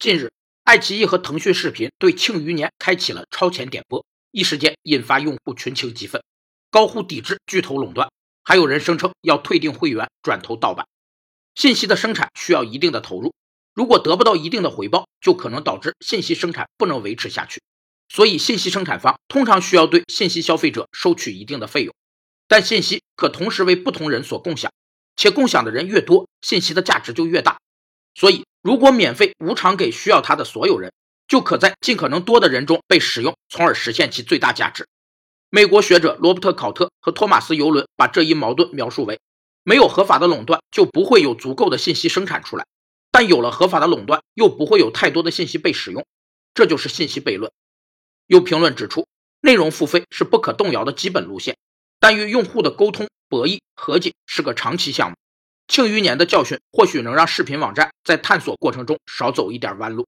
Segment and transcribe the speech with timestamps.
[0.00, 0.32] 近日，
[0.64, 6.22] 爱奇艺和腾讯视频对《庆余年》开启了超前点播，一时间引发用户群情激愤，
[6.70, 8.10] 高呼抵制巨头垄断，
[8.42, 10.86] 还有人声称要退订会员，转投盗版。
[11.54, 13.34] 信息的生产需要一定的投入，
[13.74, 17.60] 如果得不到一定的回报，就可能导致信息生产不能维持下去。
[18.08, 21.94] 所以，信息生产方通常需要对信息消费者收取一定的费用，
[22.48, 24.72] 但信息可同时为不同人所共享，
[25.14, 27.58] 且共享的人越多，信息的价值就越大。
[28.14, 30.92] 所以，如果免费无偿给需要它的所有人，
[31.26, 34.86] 就可在尽可能多的人中被使用，从而实现其最大价值。
[35.48, 39.18] 美国学者罗伯特·考特和托马斯·尤伦把这一矛盾描述为：
[39.64, 42.64] 没有合法的垄断，就不会有足够的信息生产出来；
[43.10, 46.04] 但有了合法的垄断，又不会有太多的信息被使用。
[46.52, 47.50] 这就是信息悖论。
[48.26, 49.08] 有评论指出，
[49.40, 51.56] 内容付费是不可动摇的基本路线，
[51.98, 55.16] 但与用户的沟通、博弈、和解是个长期项目。
[55.70, 60.04] 庆余年的教训或许能让视频网站在探索过程中少走一点弯路。